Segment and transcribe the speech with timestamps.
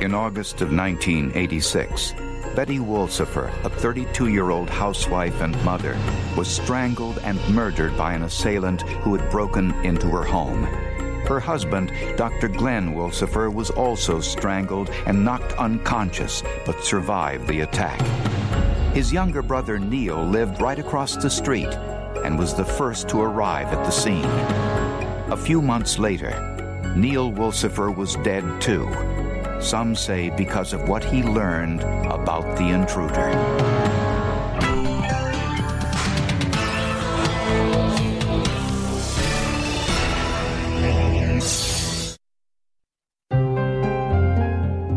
[0.00, 2.14] In August of 1986,
[2.56, 5.94] Betty Wolsieffer, a 32 year old housewife and mother,
[6.34, 10.64] was strangled and murdered by an assailant who had broken into her home.
[11.26, 12.48] Her husband, Dr.
[12.48, 18.00] Glenn Wolsieffer, was also strangled and knocked unconscious, but survived the attack.
[18.94, 21.74] His younger brother Neil lived right across the street
[22.24, 24.24] and was the first to arrive at the scene.
[25.30, 26.32] A few months later,
[26.96, 28.88] Neil Wolsieffer was dead too.
[29.60, 33.30] Some say because of what he learned about the intruder.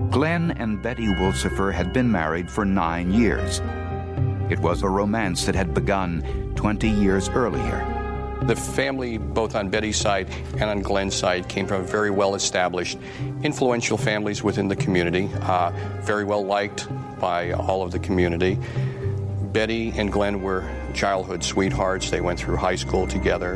[0.09, 3.61] Glenn and Betty Wolsieffer had been married for nine years.
[4.49, 7.92] It was a romance that had begun 20 years earlier.
[8.47, 10.27] The family, both on Betty's side
[10.57, 12.97] and on Glenn's side, came from very well established,
[13.41, 16.87] influential families within the community, uh, very well liked
[17.21, 18.59] by all of the community.
[19.53, 22.09] Betty and Glenn were childhood sweethearts.
[22.09, 23.55] They went through high school together.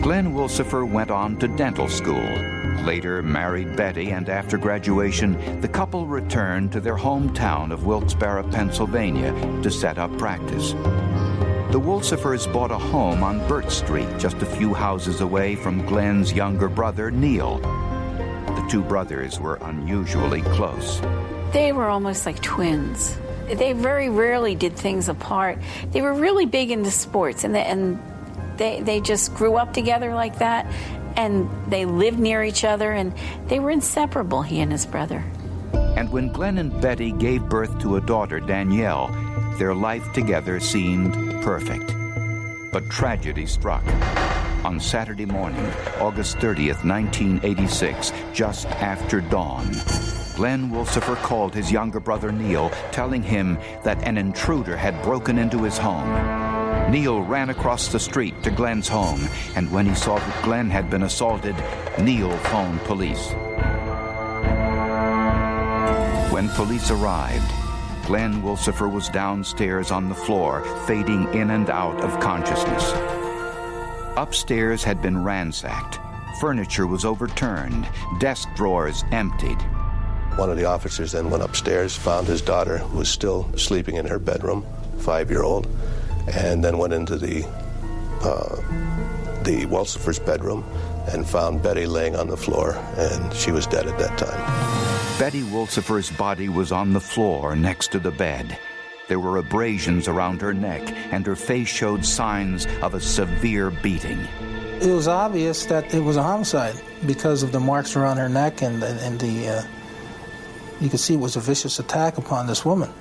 [0.00, 2.22] Glenn Wolsieffer went on to dental school,
[2.84, 9.32] later married Betty, and after graduation, the couple returned to their hometown of Wilkes-Barre, Pennsylvania
[9.62, 10.74] to set up practice.
[11.70, 16.32] The Wolsieffers bought a home on Burt Street, just a few houses away from Glenn's
[16.32, 17.58] younger brother, Neil.
[17.58, 21.00] The two brothers were unusually close.
[21.52, 23.18] They were almost like twins.
[23.52, 25.58] They very rarely did things apart.
[25.90, 28.00] They were really big into sports, and they, and
[28.58, 30.72] they, they just grew up together like that,
[31.16, 33.12] and they lived near each other, and
[33.48, 35.24] they were inseparable, he and his brother.
[35.72, 39.08] And when Glenn and Betty gave birth to a daughter, Danielle,
[39.58, 41.94] their life together seemed perfect.
[42.72, 43.84] But tragedy struck.
[44.64, 45.64] On Saturday morning,
[46.00, 49.70] August 30th, 1986, just after dawn,
[50.34, 55.62] Glenn Wolsieffer called his younger brother Neil, telling him that an intruder had broken into
[55.62, 56.10] his home.
[56.90, 60.90] Neil ran across the street to Glenn's home, and when he saw that Glenn had
[60.90, 61.56] been assaulted,
[62.00, 63.32] Neil phoned police.
[66.32, 67.50] When police arrived,
[68.06, 72.92] Glenn Wolsieffer was downstairs on the floor, fading in and out of consciousness.
[74.16, 75.98] Upstairs had been ransacked.
[76.40, 77.88] Furniture was overturned,
[78.20, 79.60] desk drawers emptied.
[80.36, 84.06] One of the officers then went upstairs, found his daughter, who was still sleeping in
[84.06, 84.64] her bedroom,
[84.98, 85.66] five year old,
[86.32, 87.44] and then went into the,
[88.22, 88.54] uh,
[89.42, 90.62] the Wolsieffer's bedroom
[91.08, 94.85] and found Betty laying on the floor, and she was dead at that time.
[95.18, 98.58] Betty Wolsieffer's body was on the floor next to the bed.
[99.08, 104.18] There were abrasions around her neck, and her face showed signs of a severe beating.
[104.82, 106.74] It was obvious that it was a homicide
[107.06, 109.48] because of the marks around her neck and, and the.
[109.48, 109.62] Uh,
[110.82, 112.92] you could see it was a vicious attack upon this woman.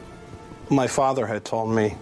[0.69, 1.97] My father had told me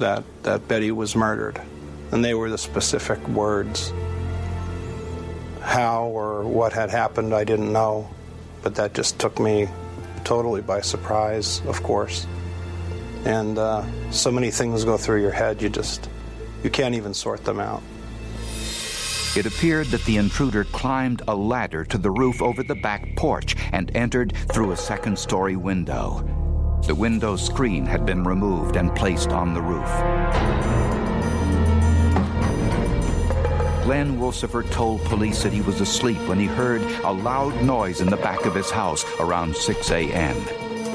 [0.00, 1.62] that, that Betty was murdered,
[2.10, 3.92] and they were the specific words.
[5.60, 8.10] How or what had happened, I didn't know
[8.62, 9.68] but that just took me
[10.24, 12.26] totally by surprise, of course.
[13.24, 16.08] And uh, so many things go through your head, you just,
[16.62, 17.82] you can't even sort them out.
[19.36, 23.54] It appeared that the intruder climbed a ladder to the roof over the back porch
[23.72, 26.24] and entered through a second story window.
[26.86, 30.97] The window screen had been removed and placed on the roof.
[33.88, 38.10] Glenn Wolsieffer told police that he was asleep when he heard a loud noise in
[38.10, 40.36] the back of his house around 6 a.m.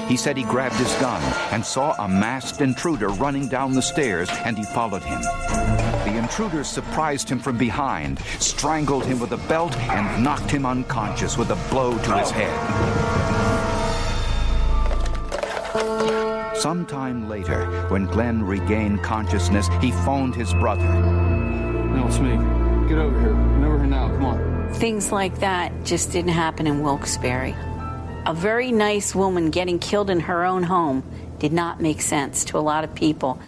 [0.07, 1.19] He said he grabbed his gun
[1.51, 5.23] and saw a masked intruder running down the stairs, and he followed him.
[5.23, 11.35] The intruder surprised him from behind, strangled him with a belt, and knocked him unconscious
[11.35, 12.53] with a blow to his head.
[16.55, 20.85] Sometime later, when Glenn regained consciousness, he phoned his brother.
[20.85, 22.62] No, it's me.
[22.93, 23.33] Get over here.
[23.33, 24.07] Get over here now.
[24.07, 24.73] Come on.
[24.75, 27.55] Things like that just didn't happen in Wilkes-Barre.
[28.27, 31.03] A very nice woman getting killed in her own home
[31.39, 33.39] did not make sense to a lot of people.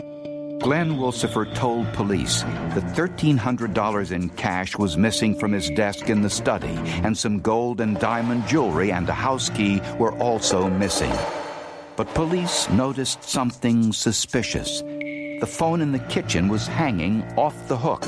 [0.61, 6.29] Glenn Wolsieffer told police that $1,300 in cash was missing from his desk in the
[6.31, 11.13] study, and some gold and diamond jewelry and a house key were also missing.
[11.97, 14.81] But police noticed something suspicious.
[14.81, 18.03] The phone in the kitchen was hanging off the hook.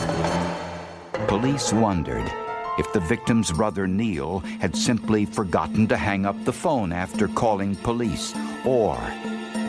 [1.26, 2.32] Police wondered
[2.78, 7.76] if the victim's brother Neil had simply forgotten to hang up the phone after calling
[7.78, 8.34] police,
[8.64, 8.96] or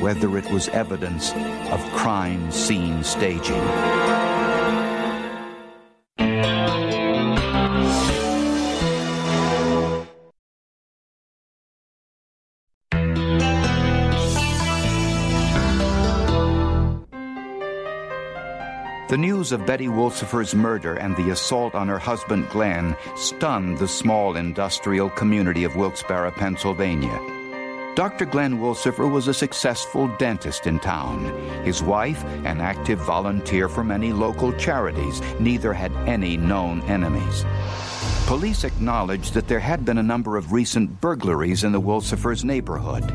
[0.00, 1.32] whether it was evidence
[1.72, 4.17] of crime scene staging.
[19.08, 23.88] The news of Betty Wolsieffer's murder and the assault on her husband Glenn stunned the
[23.88, 27.18] small industrial community of Wilkes-Barre, Pennsylvania.
[27.94, 28.26] Dr.
[28.26, 31.24] Glenn Wolsieffer was a successful dentist in town.
[31.64, 37.46] His wife, an active volunteer for many local charities, neither had any known enemies.
[38.26, 43.10] Police acknowledged that there had been a number of recent burglaries in the Wolsieffers' neighborhood.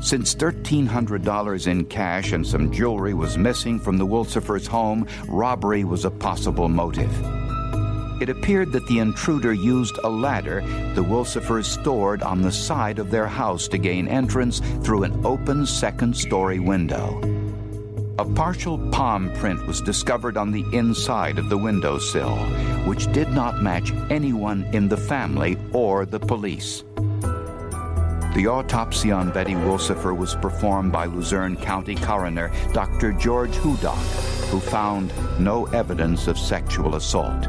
[0.00, 6.06] Since $1,300 in cash and some jewelry was missing from the Wolsieffers' home, robbery was
[6.06, 7.12] a possible motive.
[8.20, 10.62] It appeared that the intruder used a ladder
[10.94, 15.66] the Wolsieffers stored on the side of their house to gain entrance through an open
[15.66, 17.20] second story window.
[18.18, 22.36] A partial palm print was discovered on the inside of the windowsill,
[22.84, 26.84] which did not match anyone in the family or the police.
[28.34, 33.12] The autopsy on Betty Wolsieffer was performed by Luzerne County coroner Dr.
[33.12, 33.96] George Hudak,
[34.50, 37.42] who found no evidence of sexual assault.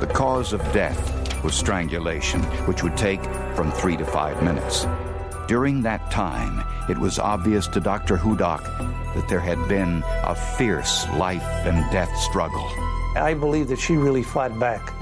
[0.00, 3.22] The cause of death was strangulation, which would take
[3.54, 4.86] from three to five minutes.
[5.46, 8.16] During that time, it was obvious to Dr.
[8.16, 8.64] Hudak
[9.14, 12.66] that there had been a fierce life and death struggle.
[13.16, 14.94] I believe that she really fought back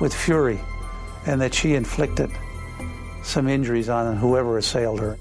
[0.00, 0.58] with fury
[1.26, 2.30] and that she inflicted
[3.26, 5.18] some injuries on whoever assailed her.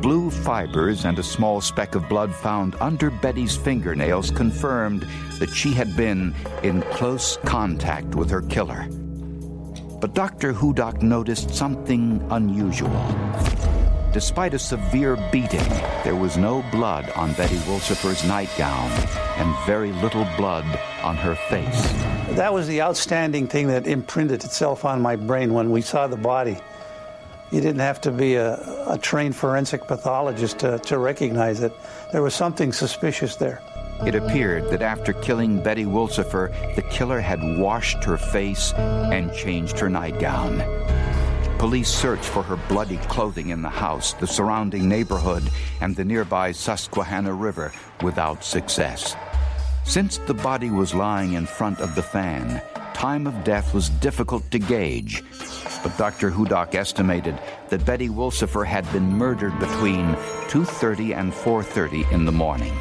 [0.00, 5.06] Blue fibers and a small speck of blood found under Betty's fingernails confirmed
[5.38, 8.86] that she had been in close contact with her killer.
[10.00, 10.52] But Dr.
[10.52, 12.90] Hudak noticed something unusual.
[14.12, 15.66] Despite a severe beating,
[16.04, 18.90] there was no blood on Betty Wolsieffer's nightgown
[19.38, 20.66] and very little blood
[21.02, 21.82] on her face.
[22.36, 26.16] That was the outstanding thing that imprinted itself on my brain when we saw the
[26.16, 26.58] body.
[27.54, 28.54] You didn't have to be a,
[28.88, 31.72] a trained forensic pathologist to, to recognize it.
[32.10, 33.62] There was something suspicious there.
[34.04, 39.78] It appeared that after killing Betty Wolsieffer, the killer had washed her face and changed
[39.78, 40.64] her nightgown.
[41.58, 45.48] Police searched for her bloody clothing in the house, the surrounding neighborhood,
[45.80, 47.72] and the nearby Susquehanna River
[48.02, 49.14] without success.
[49.84, 52.60] Since the body was lying in front of the fan,
[52.94, 55.22] time of death was difficult to gauge,
[55.82, 56.30] but Dr.
[56.30, 57.38] Hudak estimated
[57.68, 60.14] that Betty Wolsieffer had been murdered between
[60.48, 62.72] 2.30 and 4.30 in the morning.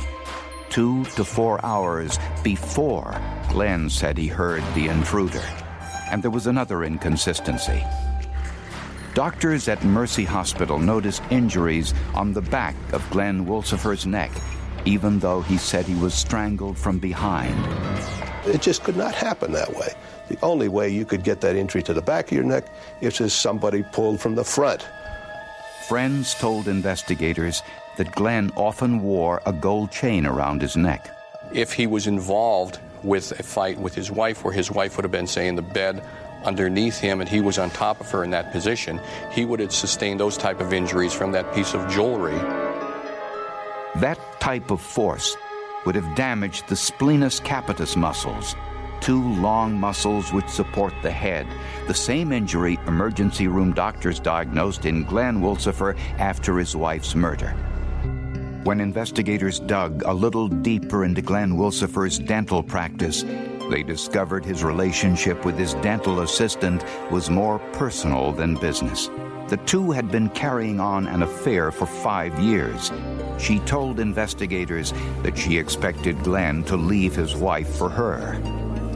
[0.69, 3.19] Two to four hours before
[3.50, 5.44] Glenn said he heard the intruder.
[6.10, 7.83] And there was another inconsistency.
[9.13, 14.31] Doctors at Mercy Hospital noticed injuries on the back of Glenn Wolsieffer's neck,
[14.86, 18.22] even though he said he was strangled from behind.
[18.45, 19.89] It just could not happen that way.
[20.27, 22.65] The only way you could get that injury to the back of your neck
[23.01, 24.85] is if somebody pulled from the front.
[25.88, 27.62] Friends told investigators
[27.97, 31.09] that Glenn often wore a gold chain around his neck.
[31.53, 35.12] If he was involved with a fight with his wife, where his wife would have
[35.12, 36.03] been, say, in the bed
[36.43, 39.00] underneath him and he was on top of her in that position,
[39.31, 42.38] he would have sustained those type of injuries from that piece of jewelry.
[43.97, 45.35] That type of force
[45.85, 48.55] would have damaged the splenius capitis muscles,
[49.01, 51.45] two long muscles which support the head,
[51.87, 57.49] the same injury emergency room doctors diagnosed in Glenn Wolsieffer after his wife's murder.
[58.63, 63.25] When investigators dug a little deeper into Glenn Wolsieffer's dental practice,
[63.69, 69.09] they discovered his relationship with his dental assistant was more personal than business.
[69.53, 72.91] The two had been carrying on an affair for five years.
[73.38, 78.39] She told investigators that she expected Glenn to leave his wife for her.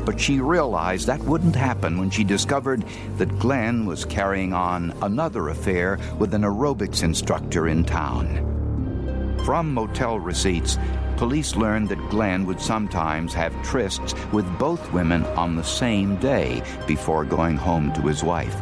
[0.03, 2.83] But she realized that wouldn't happen when she discovered
[3.17, 9.37] that Glenn was carrying on another affair with an aerobics instructor in town.
[9.45, 10.79] From motel receipts,
[11.17, 16.63] police learned that Glenn would sometimes have trysts with both women on the same day
[16.87, 18.59] before going home to his wife.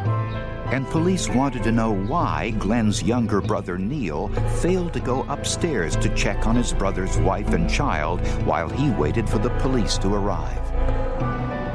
[0.65, 4.29] And police wanted to know why Glenn's younger brother Neil
[4.61, 9.29] failed to go upstairs to check on his brother's wife and child while he waited
[9.29, 10.61] for the police to arrive.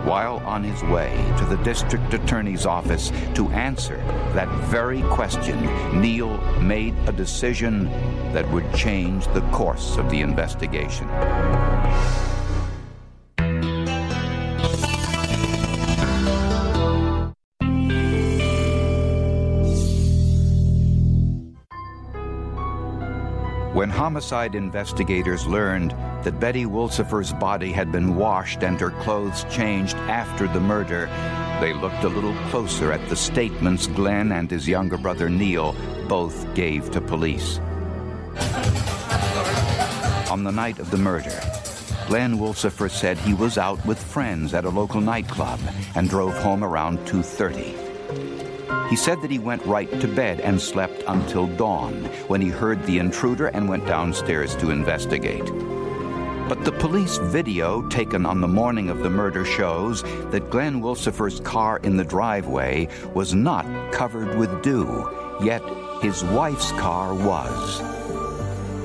[0.05, 3.99] While on his way to the district attorney's office to answer
[4.35, 5.61] that very question,
[6.01, 7.85] Neil made a decision
[8.33, 11.07] that would change the course of the investigation.
[23.81, 29.97] When homicide investigators learned that Betty Wolsieffer's body had been washed and her clothes changed
[29.97, 31.07] after the murder,
[31.63, 35.75] they looked a little closer at the statements Glenn and his younger brother Neil
[36.11, 37.59] both gave to police.
[40.31, 41.41] On the night of the murder,
[42.07, 45.59] Glenn Wolsieffer said he was out with friends at a local nightclub
[45.95, 48.50] and drove home around 2:30.
[48.91, 52.85] He said that he went right to bed and slept until dawn when he heard
[52.85, 55.47] the intruder and went downstairs to investigate.
[56.49, 61.39] But the police video taken on the morning of the murder shows that Glenn Wolsieffer's
[61.39, 65.09] car in the driveway was not covered with dew,
[65.41, 65.63] yet
[66.03, 67.79] his wife's car was.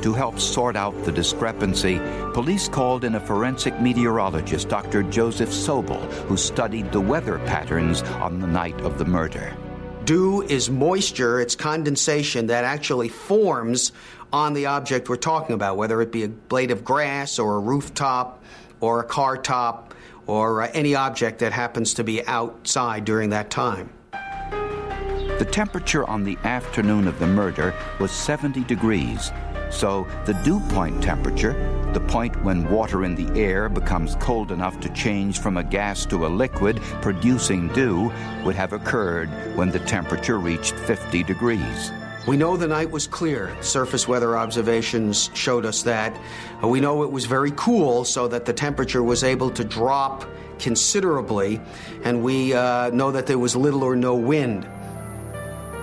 [0.03, 1.99] To help sort out the discrepancy,
[2.33, 5.01] police called in a forensic meteorologist, Dr.
[5.01, 9.57] Joseph Sobel, who studied the weather patterns on the night of the murder.
[10.05, 13.91] Dew is moisture, it's condensation that actually forms
[14.31, 17.59] on the object we're talking about, whether it be a blade of grass or a
[17.59, 18.43] rooftop
[18.81, 19.95] or a car top
[20.27, 23.89] or uh, any object that happens to be outside during that time.
[24.11, 29.31] The temperature on the afternoon of the murder was 70 degrees,
[29.69, 31.53] so the dew point temperature,
[31.93, 36.05] the point when water in the air becomes cold enough to change from a gas
[36.07, 38.11] to a liquid, producing dew,
[38.43, 41.91] would have occurred when the temperature reached 50 degrees.
[42.27, 43.55] We know the night was clear.
[43.61, 46.19] Surface weather observations showed us that.
[46.63, 50.25] We know it was very cool, so that the temperature was able to drop
[50.57, 51.61] considerably,
[52.03, 54.67] and we uh, know that there was little or no wind.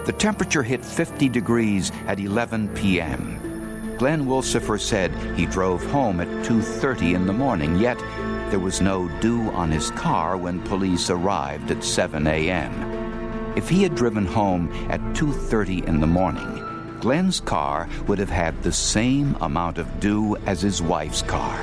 [0.04, 3.51] The temperature hit 50 degrees at 11 p.m.
[4.02, 7.96] Glenn Wolsieffer said he drove home at 2:30 in the morning, yet
[8.50, 12.72] there was no dew on his car when police arrived at 7 a.m.
[13.54, 18.60] If he had driven home at 2:30 in the morning, Glenn's car would have had
[18.64, 21.56] the same amount of dew as his wife's car.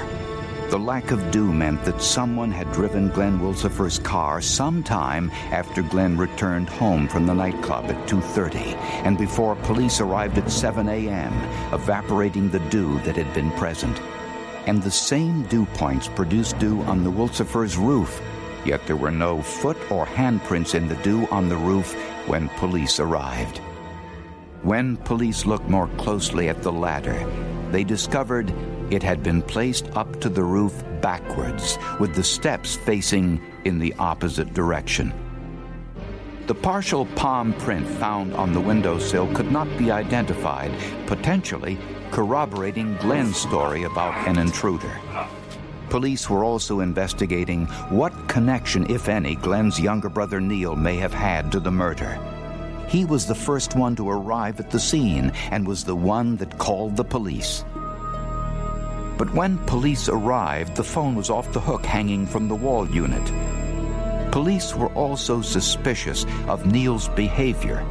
[0.70, 6.16] The lack of dew meant that someone had driven Glenn Wolsieffer's car sometime after Glenn
[6.16, 11.34] returned home from the nightclub at 2:30 and before police arrived at 7 a.m.,
[11.74, 14.00] evaporating the dew that had been present.
[14.68, 18.22] And the same dew points produced dew on the Wolsieffer's roof,
[18.64, 21.96] yet there were no foot or handprints in the dew on the roof
[22.28, 23.60] when police arrived.
[24.64, 27.26] When police looked more closely at the ladder,
[27.72, 28.54] they discovered
[28.92, 33.94] it had been placed up to the roof backwards, with the steps facing in the
[34.00, 35.14] opposite direction.
[36.48, 40.72] The partial palm print found on the windowsill could not be identified,
[41.06, 41.78] potentially
[42.12, 45.00] corroborating Glenn's story about an intruder.
[45.90, 51.52] Police were also investigating what connection, if any, Glenn's younger brother Neil may have had
[51.52, 52.20] to the murder.
[52.90, 56.58] He was the first one to arrive at the scene and was the one that
[56.58, 57.64] called the police.
[59.16, 63.22] But when police arrived, the phone was off the hook hanging from the wall unit.
[64.32, 67.86] Police were also suspicious of Neil's behavior.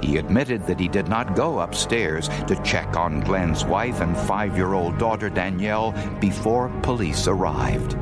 [0.00, 4.56] He admitted that he did not go upstairs to check on Glenn's wife and five
[4.56, 7.98] year old daughter Danielle before police arrived.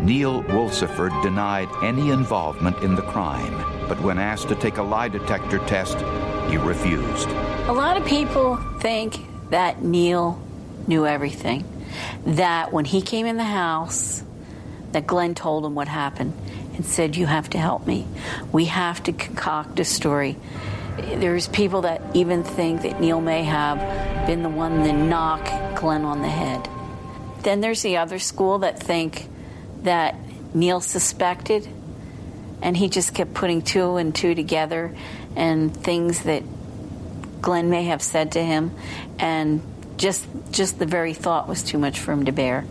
[0.00, 5.08] Neil Wolsieffer denied any involvement in the crime, but when asked to take a lie
[5.08, 5.98] detector test,
[6.50, 7.28] he refused.
[7.28, 9.18] A lot of people think
[9.50, 10.40] that Neil
[10.86, 11.64] knew everything
[12.26, 14.22] that when he came in the house,
[14.92, 16.34] that Glenn told him what happened
[16.74, 18.06] and said, You have to help me.
[18.52, 20.36] We have to concoct a story.
[20.96, 26.04] There's people that even think that Neil may have been the one to knock Glenn
[26.04, 26.68] on the head.
[27.42, 29.28] Then there's the other school that think
[29.82, 30.14] that
[30.54, 31.68] Neil suspected
[32.64, 34.92] and he just kept putting two and two together
[35.36, 36.42] and things that
[37.42, 38.72] Glenn may have said to him
[39.18, 39.62] and
[39.98, 42.64] just just the very thought was too much for him to bear.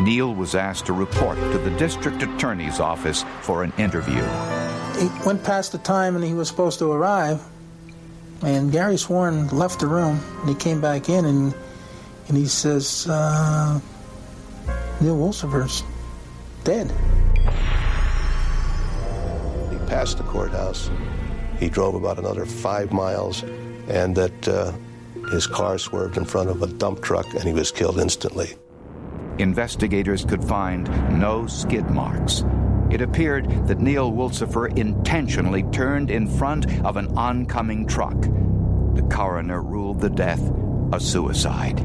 [0.00, 4.22] Neil was asked to report to the district attorney's office for an interview.
[4.94, 7.42] It went past the time and he was supposed to arrive,
[8.42, 11.54] and Gary Sworn left the room and he came back in and
[12.28, 13.80] and he says, uh,
[15.00, 15.82] "Neil Wolsieffer's
[16.62, 16.92] dead."
[19.90, 20.88] Past the courthouse.
[21.58, 23.42] He drove about another five miles,
[23.88, 24.72] and that uh,
[25.32, 28.54] his car swerved in front of a dump truck, and he was killed instantly.
[29.38, 32.44] Investigators could find no skid marks.
[32.88, 38.20] It appeared that Neil Wolsieffer intentionally turned in front of an oncoming truck.
[38.94, 40.52] The coroner ruled the death
[40.92, 41.80] a suicide.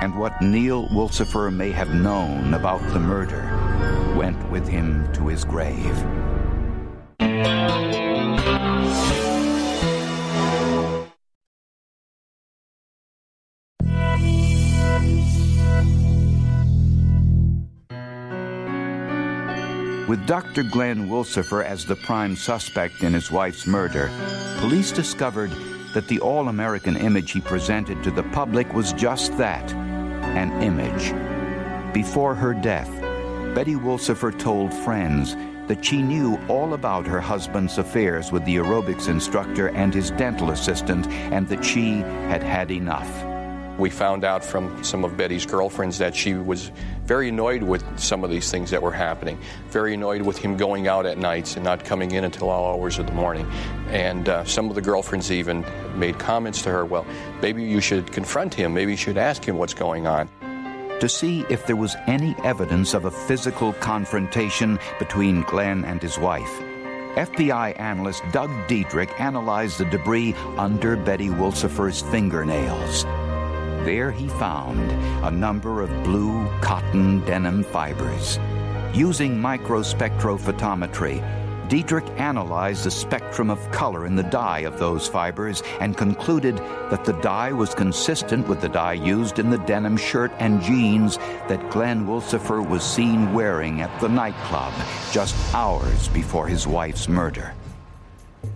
[0.00, 3.42] And what Neil Wolsieffer may have known about the murder
[4.16, 6.27] went with him to his grave.
[20.08, 20.62] With Dr.
[20.62, 24.10] Glenn Wolsieffer as the prime suspect in his wife's murder,
[24.58, 25.50] police discovered
[25.92, 31.12] that the all American image he presented to the public was just that an image.
[31.92, 32.88] Before her death,
[33.54, 35.36] Betty Wolsieffer told friends
[35.68, 40.50] that she knew all about her husband's affairs with the aerobics instructor and his dental
[40.50, 41.98] assistant, and that she
[42.28, 43.08] had had enough.
[43.78, 46.72] We found out from some of Betty's girlfriends that she was
[47.04, 49.38] very annoyed with some of these things that were happening,
[49.70, 52.98] very annoyed with him going out at nights and not coming in until all hours
[52.98, 53.48] of the morning.
[53.90, 57.06] And uh, some of the girlfriends even made comments to her, well,
[57.40, 60.28] maybe you should confront him, maybe you should ask him what's going on.
[61.00, 66.18] To see if there was any evidence of a physical confrontation between Glenn and his
[66.18, 66.50] wife.
[67.14, 73.04] FBI analyst Doug Deedrick analyzed the debris under Betty Wolsieffer's fingernails.
[73.84, 74.90] There he found
[75.24, 78.40] a number of blue cotton denim fibers.
[78.92, 81.22] Using microspectrophotometry,
[81.68, 87.04] Deedrick analyzed the spectrum of color in the dye of those fibers and concluded that
[87.04, 91.70] the dye was consistent with the dye used in the denim shirt and jeans that
[91.70, 94.72] Glenn Wolsieffer was seen wearing at the nightclub
[95.12, 97.52] just hours before his wife's murder.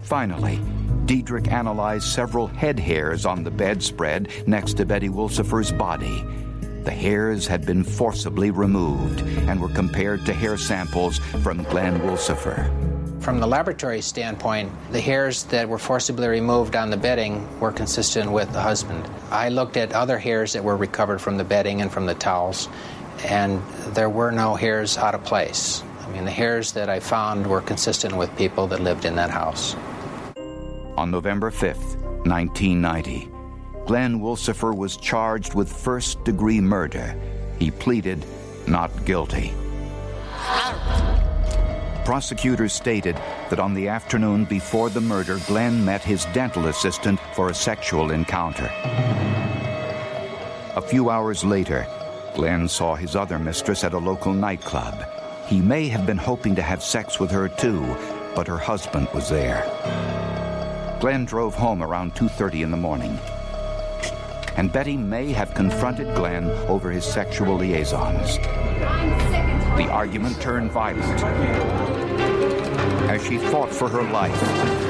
[0.01, 0.59] Finally,
[1.05, 6.25] Deedrick analyzed several head hairs on the bedspread next to Betty Wolsieffer's body.
[6.85, 12.92] The hairs had been forcibly removed and were compared to hair samples from Glenn Wolsieffer.
[13.23, 18.33] From the laboratory standpoint, the hairs that were forcibly removed on the bedding were consistent
[18.33, 19.09] with the husband.
[19.31, 22.69] I looked at other hairs that were recovered from the bedding and from the towels,
[23.25, 23.63] and
[23.95, 25.85] there were no hairs out of place.
[26.01, 29.31] I mean, the hairs that I found were consistent with people that lived in that
[29.31, 29.77] house.
[30.97, 31.95] On November 5th,
[32.27, 33.29] 1990,
[33.87, 37.15] Glenn Wolsieffer was charged with first degree murder.
[37.61, 38.27] He pleaded
[38.67, 39.55] not guilty.
[42.05, 43.17] Prosecutors stated
[43.49, 48.11] that on the afternoon before the murder, Glenn met his dental assistant for a sexual
[48.11, 48.69] encounter.
[50.75, 51.87] A few hours later,
[52.35, 55.05] Glenn saw his other mistress at a local nightclub.
[55.47, 57.97] He may have been hoping to have sex with her too,
[58.35, 59.63] but her husband was there.
[60.99, 63.17] Glenn drove home around 2:30 in the morning.
[64.57, 68.39] And Betty may have confronted Glenn over his sexual liaisons.
[69.77, 71.82] The argument turned violent.
[73.13, 74.41] As she fought for her life,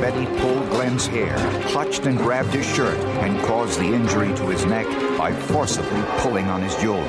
[0.00, 1.37] Betty pulled Glenn's hair,
[1.70, 4.87] clutched and grabbed his shirt, and caused the injury to his neck
[5.18, 7.02] by forcibly pulling on his jewelry.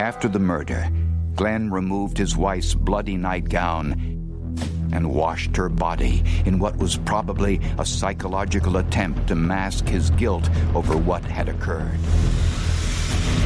[0.00, 0.90] After the murder,
[1.36, 3.92] Glenn removed his wife's bloody nightgown
[4.92, 10.50] and washed her body in what was probably a psychological attempt to mask his guilt
[10.74, 12.00] over what had occurred.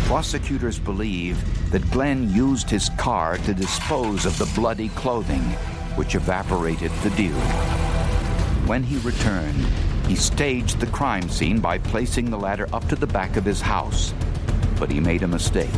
[0.06, 1.38] Prosecutors believe
[1.70, 5.44] that Glenn used his car to dispose of the bloody clothing,
[5.96, 7.34] which evaporated the dew.
[8.66, 9.66] When he returned,
[10.06, 13.60] he staged the crime scene by placing the ladder up to the back of his
[13.60, 14.12] house.
[14.78, 15.70] But he made a mistake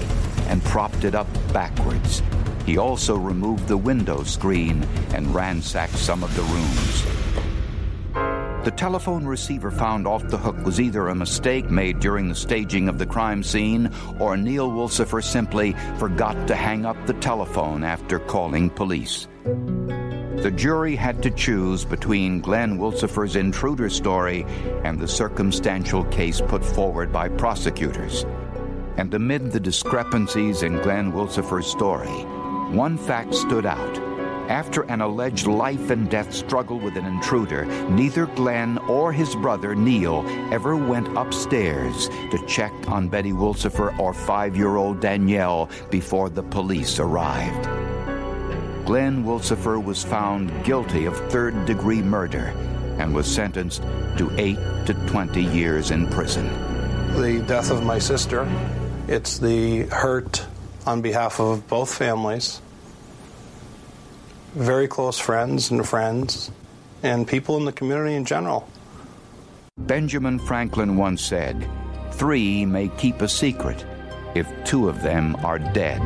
[0.49, 2.23] and propped it up backwards.
[2.67, 7.23] He also removed the window screen and ransacked some of the rooms.
[8.65, 12.89] The telephone receiver found off the hook was either a mistake made during the staging
[12.89, 18.21] of the crime scene or Neil Wolsieffer simply forgot to hang up the telephone after
[18.21, 19.27] calling police.
[20.43, 24.45] The jury had to choose between Glenn Wolsieffer's intruder story
[24.83, 28.27] and the circumstantial case put forward by prosecutors.
[28.97, 32.25] And amid the discrepancies in Glenn Wolsieffer's story,
[32.75, 33.99] one fact stood out.
[34.51, 39.77] After an alleged life and death struggle with an intruder, neither Glenn or his brother
[39.77, 46.29] Neil ever went upstairs to check on Betty Wolsieffer or five year old Danielle before
[46.29, 47.92] the police arrived.
[48.93, 52.53] Glenn Wolsieffer was found guilty of third degree murder
[52.99, 53.81] and was sentenced
[54.19, 56.47] to 8 to 20 years in prison.
[57.19, 58.47] The death of my sister,
[59.09, 60.45] it's the hurt
[60.85, 62.61] on behalf of both families
[64.53, 66.51] very close friends and friends
[67.03, 68.69] and people in the community in general.
[69.79, 71.67] Benjamin Franklin once said,
[72.11, 73.87] Three may keep a secret
[74.35, 76.03] if two of them are dead.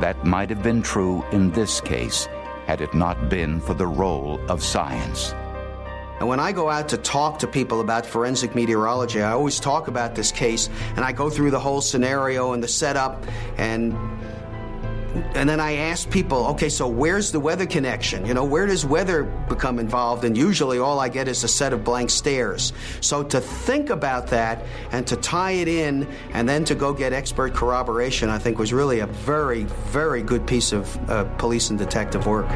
[0.00, 2.26] That might have been true in this case
[2.66, 5.34] had it not been for the role of science.
[6.20, 9.88] And when I go out to talk to people about forensic meteorology, I always talk
[9.88, 13.24] about this case and I go through the whole scenario and the setup
[13.56, 13.94] and
[15.34, 18.26] and then I ask people, okay, so where's the weather connection?
[18.26, 20.24] You know, where does weather become involved?
[20.24, 22.72] And usually all I get is a set of blank stares.
[23.00, 27.12] So to think about that and to tie it in and then to go get
[27.12, 31.78] expert corroboration, I think was really a very, very good piece of uh, police and
[31.78, 32.48] detective work.